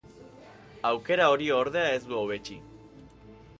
Aukera 0.91 1.27
hori 1.35 1.51
ordea 1.59 1.93
ez 1.99 2.01
du 2.09 2.19
hobetsi. 2.23 2.61